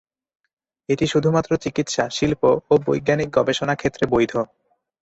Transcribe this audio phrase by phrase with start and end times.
[0.89, 4.33] এটি শুধুমাত্র চিকিৎসা, শিল্প ও বৈজ্ঞানিক গবেষণা ক্ষেত্রে বৈধ।